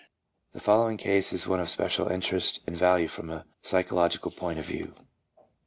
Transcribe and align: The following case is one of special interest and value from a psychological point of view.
The 0.53 0.59
following 0.59 0.97
case 0.97 1.31
is 1.31 1.47
one 1.47 1.59
of 1.59 1.69
special 1.69 2.07
interest 2.07 2.59
and 2.65 2.75
value 2.75 3.07
from 3.07 3.29
a 3.29 3.45
psychological 3.61 4.31
point 4.31 4.57
of 4.57 4.65
view. 4.65 4.95